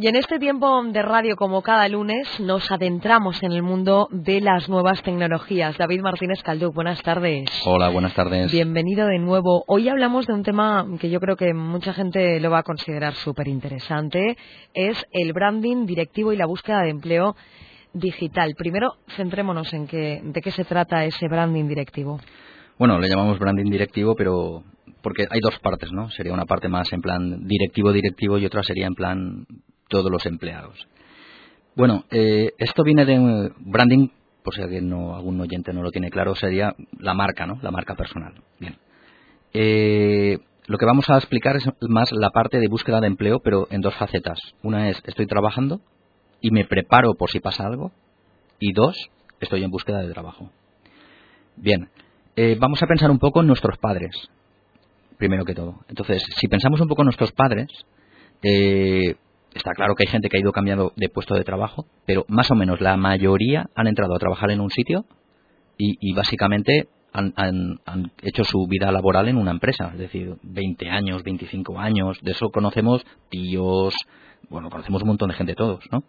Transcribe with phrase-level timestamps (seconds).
[0.00, 4.40] Y en este tiempo de radio, como cada lunes, nos adentramos en el mundo de
[4.40, 5.76] las nuevas tecnologías.
[5.76, 7.50] David Martínez Calduc, buenas tardes.
[7.66, 8.52] Hola, buenas tardes.
[8.52, 9.64] Bienvenido de nuevo.
[9.66, 13.14] Hoy hablamos de un tema que yo creo que mucha gente lo va a considerar
[13.14, 14.36] súper interesante.
[14.72, 17.34] Es el branding directivo y la búsqueda de empleo
[17.92, 18.54] digital.
[18.56, 22.20] Primero, centrémonos en qué, de qué se trata ese branding directivo.
[22.78, 24.62] Bueno, le llamamos branding directivo, pero
[25.02, 26.08] porque hay dos partes, ¿no?
[26.10, 29.44] Sería una parte más en plan directivo-directivo y otra sería en plan
[29.88, 30.86] todos los empleados.
[31.74, 34.08] Bueno, eh, esto viene de branding,
[34.42, 37.58] por si alguien no, algún oyente no lo tiene claro, sería la marca, ¿no?
[37.62, 38.34] La marca personal.
[38.58, 38.76] Bien.
[39.52, 43.68] Eh, lo que vamos a explicar es más la parte de búsqueda de empleo, pero
[43.70, 44.38] en dos facetas.
[44.62, 45.80] Una es, estoy trabajando
[46.40, 47.92] y me preparo por si pasa algo.
[48.58, 49.10] Y dos,
[49.40, 50.50] estoy en búsqueda de trabajo.
[51.56, 51.88] Bien,
[52.36, 54.14] eh, vamos a pensar un poco en nuestros padres,
[55.16, 55.80] primero que todo.
[55.88, 57.68] Entonces, si pensamos un poco en nuestros padres,
[58.42, 59.16] eh,
[59.54, 62.50] está claro que hay gente que ha ido cambiando de puesto de trabajo, pero más
[62.50, 65.04] o menos la mayoría han entrado a trabajar en un sitio
[65.80, 67.80] y, básicamente han,
[68.22, 72.50] hecho su vida laboral en una empresa, es decir, 20 años, 25 años, de eso
[72.50, 73.94] conocemos tíos,
[74.50, 76.02] bueno, conocemos un montón de gente todos, ¿no?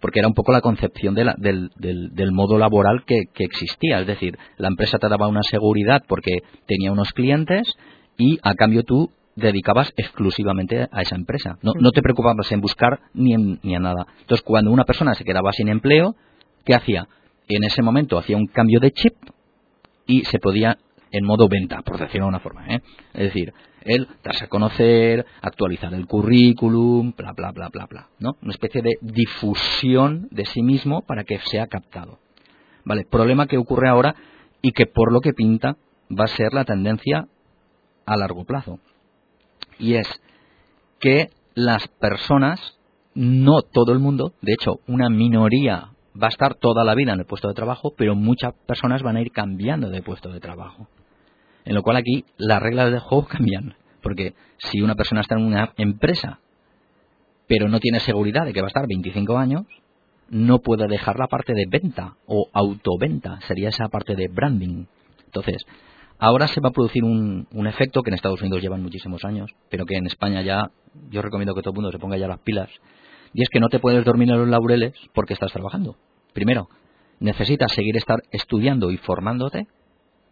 [0.00, 1.30] Porque era un poco la concepción del,
[1.76, 6.38] del, modo laboral que, que existía, es decir, la empresa te daba una seguridad porque
[6.66, 7.76] tenía unos clientes
[8.18, 11.58] y a cambio tú dedicabas exclusivamente a esa empresa.
[11.62, 14.06] No, no te preocupabas en buscar ni en, ni nada.
[14.20, 16.16] Entonces, cuando una persona se quedaba sin empleo,
[16.64, 17.08] ¿qué hacía?
[17.48, 19.14] En ese momento hacía un cambio de chip
[20.06, 20.78] y se podía
[21.10, 22.66] en modo venta, por decirlo de una forma.
[22.68, 22.80] ¿eh?
[23.12, 28.08] Es decir, él darse a conocer, actualizar el currículum, bla, bla, bla, bla, bla.
[28.18, 28.36] ¿no?
[28.42, 32.18] Una especie de difusión de sí mismo para que sea captado.
[32.84, 33.04] ¿Vale?
[33.04, 34.14] Problema que ocurre ahora
[34.62, 35.76] y que por lo que pinta
[36.10, 37.28] va a ser la tendencia
[38.06, 38.80] a largo plazo
[39.78, 40.08] y es
[41.00, 42.78] que las personas,
[43.14, 47.20] no todo el mundo, de hecho, una minoría va a estar toda la vida en
[47.20, 50.88] el puesto de trabajo, pero muchas personas van a ir cambiando de puesto de trabajo.
[51.64, 55.46] En lo cual aquí las reglas del juego cambian, porque si una persona está en
[55.46, 56.40] una empresa,
[57.46, 59.62] pero no tiene seguridad de que va a estar 25 años,
[60.30, 64.86] no puede dejar la parte de venta o autoventa, sería esa parte de branding.
[65.26, 65.62] Entonces,
[66.24, 69.84] Ahora se va a producir un, efecto que en Estados Unidos llevan muchísimos años, pero
[69.84, 70.70] que en España ya,
[71.10, 72.68] yo recomiendo que todo el mundo se ponga ya las pilas,
[73.34, 75.96] y es que no te puedes dormir en los laureles porque estás trabajando.
[76.32, 76.68] Primero,
[77.18, 79.66] necesitas seguir estar estudiando y formándote,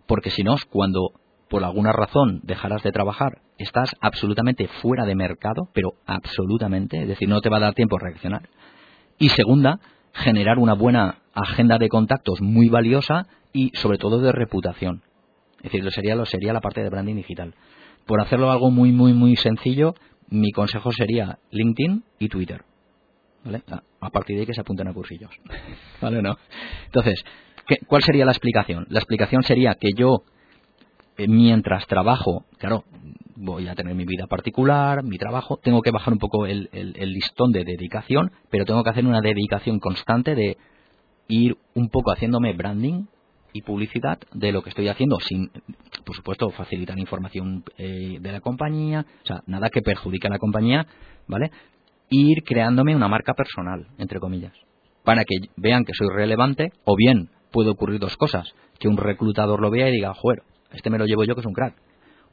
[0.07, 1.11] porque si no, cuando
[1.49, 7.29] por alguna razón dejarás de trabajar, estás absolutamente fuera de mercado, pero absolutamente, es decir,
[7.29, 8.49] no te va a dar tiempo a reaccionar.
[9.19, 9.81] Y segunda,
[10.13, 15.03] generar una buena agenda de contactos muy valiosa y sobre todo de reputación.
[15.61, 17.55] Es decir, lo sería, lo sería la parte de branding digital.
[18.07, 19.95] Por hacerlo algo muy, muy, muy sencillo,
[20.29, 22.63] mi consejo sería LinkedIn y Twitter.
[23.45, 23.63] ¿Vale?
[24.01, 25.31] A partir de ahí que se apunten a cursillos.
[26.01, 26.37] ¿Vale no?
[26.87, 27.23] Entonces,
[27.87, 28.87] ¿cuál sería la explicación?
[28.91, 30.25] La explicación sería que yo,
[31.17, 32.85] eh, mientras trabajo, claro,
[33.37, 37.13] voy a tener mi vida particular, mi trabajo, tengo que bajar un poco el, el
[37.13, 40.59] listón de dedicación, pero tengo que hacer una dedicación constante de
[41.29, 43.07] ir un poco haciéndome branding
[43.53, 45.51] y publicidad de lo que estoy haciendo sin,
[46.05, 50.39] por supuesto, facilitar información eh, de la compañía, o sea, nada que perjudique a la
[50.39, 50.87] compañía,
[51.27, 51.51] ¿vale?
[52.09, 54.53] Ir creándome una marca personal, entre comillas,
[55.05, 59.61] para que vean que soy relevante, o bien puede ocurrir dos cosas, que un reclutador
[59.61, 61.75] lo vea y diga, joder, este me lo llevo yo que es un crack,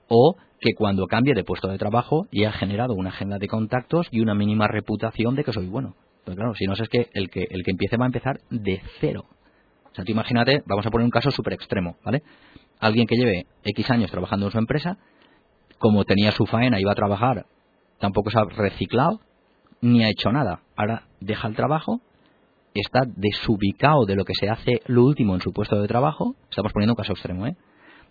[0.08, 4.08] o que cuando cambie de puesto de trabajo ya ha generado una agenda de contactos
[4.12, 5.96] y una mínima reputación de que soy bueno.
[6.26, 8.82] Pero claro, si no es que el que el que empiece va a empezar de
[9.00, 9.26] cero,
[9.94, 12.24] sea, tú imagínate, vamos a poner un caso súper extremo, ¿vale?
[12.80, 14.98] Alguien que lleve X años trabajando en su empresa,
[15.80, 17.46] como tenía su faena, iba a trabajar,
[18.00, 19.20] tampoco se ha reciclado,
[19.82, 20.62] ni ha hecho nada.
[20.76, 22.02] Ahora deja el trabajo,
[22.74, 26.72] está desubicado de lo que se hace lo último en su puesto de trabajo, estamos
[26.74, 27.56] poniendo un caso extremo, ¿eh?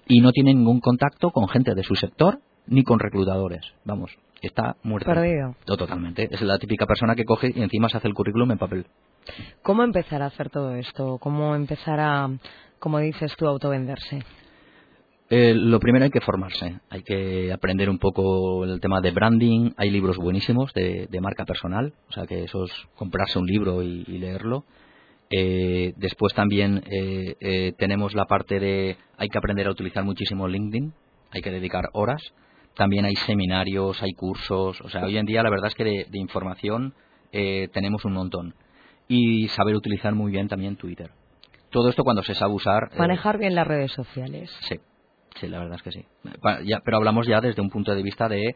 [0.07, 3.65] Y no tiene ningún contacto con gente de su sector ni con reclutadores.
[3.85, 5.13] Vamos, está muerto.
[5.13, 5.55] Perdido.
[5.65, 6.29] Totalmente.
[6.31, 8.87] Es la típica persona que coge y encima se hace el currículum en papel.
[9.63, 11.19] ¿Cómo empezar a hacer todo esto?
[11.19, 12.31] ¿Cómo empezar a,
[12.79, 14.23] como dices tú, autovenderse?
[15.29, 19.73] Eh, lo primero hay que formarse, hay que aprender un poco el tema de branding,
[19.77, 24.05] hay libros buenísimos de, marca personal, o sea que eso es comprarse un libro y,
[24.05, 24.65] leerlo.
[25.31, 30.93] Eh, después también eh, tenemos la parte de hay que aprender a utilizar muchísimo LinkedIn,
[31.31, 32.23] hay que dedicar horas.
[32.75, 36.19] También hay seminarios, hay cursos, o sea, hoy en día la verdad es que de
[36.19, 36.93] información
[37.33, 38.55] tenemos un montón
[39.09, 41.11] y saber utilizar muy bien también Twitter.
[41.71, 42.91] Todo esto cuando se sabe usar.
[42.93, 44.51] Eh, Manejar bien las redes sociales.
[44.63, 44.77] Sí,
[45.37, 46.05] sí, la verdad es que sí.
[46.85, 48.55] pero hablamos ya desde un punto de vista de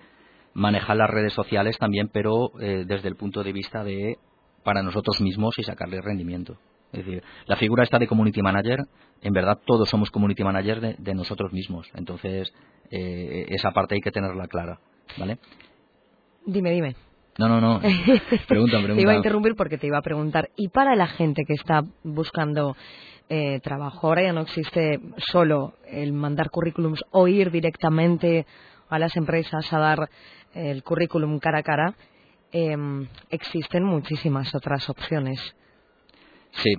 [0.54, 4.16] manejar las redes sociales también, pero eh, desde el punto de vista de
[4.62, 6.58] para nosotros mismos y sacarle rendimiento.
[6.92, 8.80] Es decir, la figura esta de community manager,
[9.22, 11.88] en verdad todos somos community manager de, nosotros mismos.
[11.94, 12.52] Entonces,
[12.90, 14.80] eh, esa parte hay que tenerla clara,
[15.16, 15.38] ¿vale?
[16.44, 16.96] Dime, dime.
[17.38, 17.80] No, no, no.
[17.80, 18.94] Pregunta, pregunta.
[18.94, 20.50] te iba a interrumpir porque te iba a preguntar.
[20.56, 22.76] ¿Y para la gente que está buscando
[23.28, 24.08] eh, trabajo?
[24.08, 28.46] Ahora ya no existe solo el mandar currículums o ir directamente
[28.88, 30.10] a las empresas a dar
[30.54, 31.94] el currículum cara a cara.
[32.52, 35.38] Em, existen muchísimas otras opciones.
[36.50, 36.72] Sí,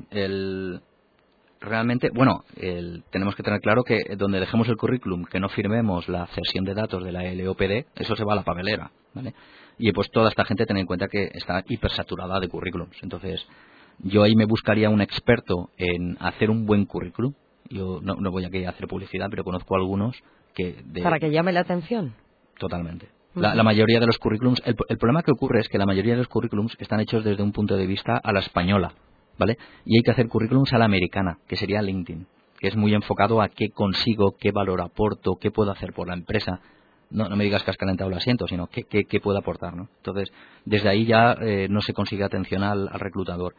[1.62, 2.44] realmente, bueno,
[3.10, 6.74] tenemos que tener claro que donde dejemos el currículum, que no firmemos la cesión de
[6.74, 9.34] datos de la LOPD, eso se va a la papelera, ¿vale?
[9.78, 12.98] Y pues toda esta gente tiene en cuenta que está hipersaturada de currículums.
[13.02, 13.48] Entonces,
[14.00, 17.34] yo ahí me buscaría un experto en hacer un buen currículum.
[17.70, 20.16] Yo no, voy aquí a hacer publicidad, pero conozco algunos
[20.54, 20.84] que...
[21.02, 22.14] Para que llame la atención.
[22.60, 23.08] Totalmente.
[23.33, 26.28] La, mayoría de los currículums, el, problema que ocurre es que la mayoría de los
[26.28, 28.94] currículums están hechos desde un punto de vista a la española,
[29.38, 29.57] ¿vale?
[29.86, 32.28] Y hay que hacer currículums a la americana, que sería LinkedIn,
[32.60, 36.13] que es muy enfocado a qué consigo, qué valor aporto, qué puedo hacer por la
[36.13, 36.60] empresa.
[37.10, 39.88] No, no me digas que has calentado el asiento, sino qué, qué, puedo aportar, ¿no?
[39.98, 40.31] Entonces,
[40.66, 43.56] desde ahí ya eh, no se consigue atención al, reclutador.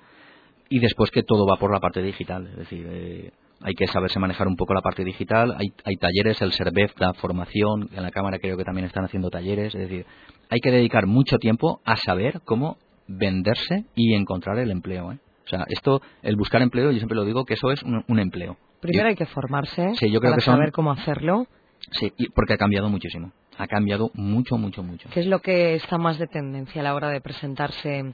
[0.69, 3.33] Y después que todo va por la parte digital, es decir, eh,
[3.63, 5.55] hay que saberse manejar un poco la parte digital.
[5.59, 9.31] Hay, hay talleres, el SERVEF da formación, en la Cámara creo que también están haciendo
[9.31, 9.75] talleres.
[9.75, 10.07] Es decir,
[10.51, 12.77] hay que dedicar mucho tiempo a saber cómo
[13.09, 15.13] venderse y encontrar el empleo.
[15.13, 15.19] ¿eh?
[15.45, 18.57] O sea, esto, el buscar empleo, yo siempre lo digo que eso es un, empleo.
[18.81, 21.47] Primero hay que formarse para saber cómo hacerlo.
[21.93, 23.33] Sí, porque ha cambiado muchísimo.
[23.59, 25.09] Ha cambiado mucho, mucho, mucho.
[25.13, 28.13] ¿Qué es lo que está más de tendencia a la hora de presentarse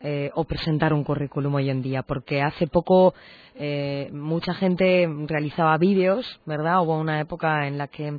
[0.00, 2.02] eh, o presentar un currículum hoy en día?
[2.02, 3.14] Porque hace poco
[3.54, 6.82] eh, mucha gente realizaba vídeos, ¿verdad?
[6.82, 8.18] Hubo una época en la que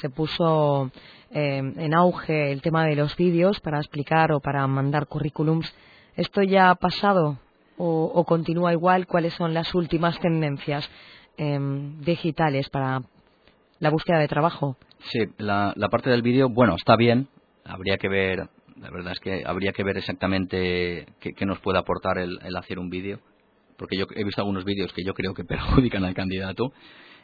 [0.00, 0.90] se puso
[1.30, 5.72] eh, en auge el tema de los vídeos para explicar o para mandar currículums.
[6.16, 7.38] ¿Esto ya ha pasado
[7.76, 9.06] o, continúa igual?
[9.06, 10.88] ¿Cuáles son las últimas tendencias
[11.36, 13.02] em, digitales para
[13.78, 14.76] la búsqueda de trabajo?
[15.10, 17.28] Sí, la, parte del vídeo, bueno, está bien.
[17.64, 18.48] Habría que ver,
[18.80, 22.90] la verdad es que habría que ver exactamente qué, nos puede aportar el, hacer un
[22.90, 23.20] vídeo.
[23.76, 26.72] Porque yo he visto algunos vídeos que yo creo que perjudican al candidato.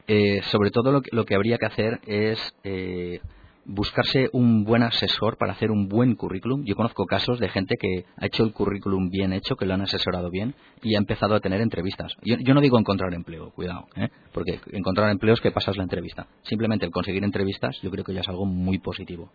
[0.07, 3.21] Eh, sobre todo lo que, lo que, habría que hacer es eh,
[3.65, 6.65] buscarse un buen asesor para hacer un buen currículum.
[6.65, 9.83] Yo conozco casos de gente que ha hecho el currículum bien hecho, que lo han
[9.83, 12.13] asesorado bien y ha empezado a tener entrevistas.
[12.23, 14.09] Yo, no digo encontrar empleo, cuidado, ¿eh?
[14.33, 16.27] porque encontrar empleo es que pasas la entrevista.
[16.43, 19.31] Simplemente el conseguir entrevistas yo creo que ya es algo muy positivo.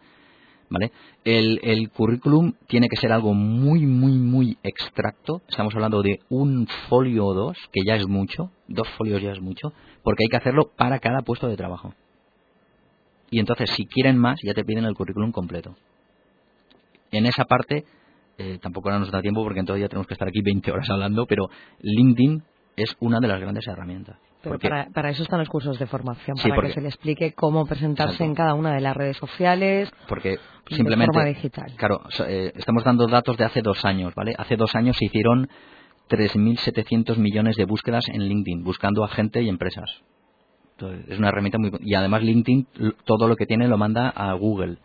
[0.70, 0.92] ¿Vale?
[1.24, 5.42] El, el currículum tiene que ser algo muy, muy, muy extracto.
[5.48, 9.42] Estamos hablando de un folio o dos, que ya es mucho, dos folios ya es
[9.42, 9.74] mucho,
[10.04, 11.94] porque hay que hacerlo para cada puesto de trabajo
[13.32, 15.76] y entonces si quieren más ya te piden el currículum completo.
[17.12, 17.86] En esa parte,
[18.38, 21.26] eh, tampoco nos da tiempo porque entonces ya tenemos que estar aquí 20 horas hablando,
[21.26, 21.50] pero
[21.82, 22.44] LinkedIn
[22.76, 24.18] es una de las grandes herramientas.
[24.42, 24.58] Pero
[24.94, 28.34] para, eso están los cursos de formación, para que se le explique cómo presentarse en
[28.34, 29.92] cada una de las redes sociales.
[30.08, 30.38] Porque
[30.70, 31.12] simplemente.
[31.12, 31.74] De forma digital.
[31.76, 34.34] Claro, eh, estamos dando datos de hace dos años, ¿vale?
[34.38, 35.50] Hace dos años se hicieron
[36.10, 40.04] 3.700 millones de búsquedas en LinkedIn, buscando a gente y empresas
[41.08, 42.68] es una herramienta muy y además LinkedIn
[43.06, 44.78] todo lo que tiene lo manda a Google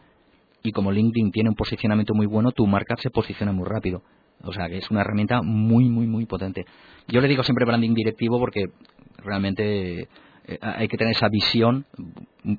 [0.63, 4.03] y como LinkedIn tiene un posicionamiento muy bueno tu marca se posiciona muy rápido
[4.43, 6.65] o sea que es una herramienta muy muy muy potente
[7.09, 8.67] yo le digo siempre branding directivo porque
[9.19, 10.09] realmente
[10.47, 11.87] eh, hay que tener esa visión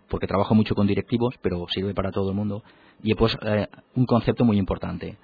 [0.07, 2.63] porque trabajo mucho con directivos pero sirve para todo el mundo
[3.03, 5.17] y pues eh, un concepto muy importante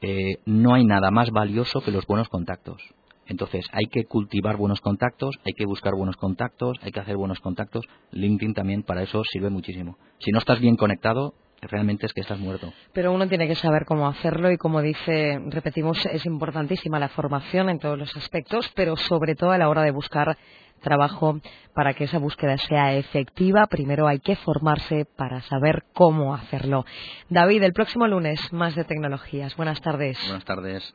[0.00, 2.82] eh, no hay nada más valioso que los buenos contactos
[3.26, 7.40] entonces, hay que cultivar buenos contactos, hay que buscar buenos contactos, hay que hacer buenos
[7.40, 7.86] contactos.
[8.10, 9.96] LinkedIn también para eso sirve muchísimo.
[10.18, 11.34] Si no estás bien conectado,
[11.68, 12.72] realmente es que estás muerto.
[12.92, 17.68] Pero uno tiene que saber cómo hacerlo y como dice, repetimos, es importantísima la formación
[17.68, 20.36] en todos los aspectos, pero sobre todo a la hora de buscar
[20.80, 21.40] trabajo
[21.74, 23.66] para que esa búsqueda sea efectiva.
[23.66, 26.84] Primero hay que formarse para saber cómo hacerlo.
[27.28, 29.56] David, el próximo lunes más de tecnologías.
[29.56, 30.18] Buenas tardes.
[30.26, 30.94] Buenas tardes.